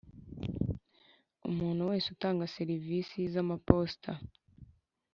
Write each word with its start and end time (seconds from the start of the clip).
Umuntu 1.49 1.81
wese 1.89 2.07
utanga 2.15 2.51
serivisi 2.55 3.17
z 3.33 3.35
amaposita 3.43 4.11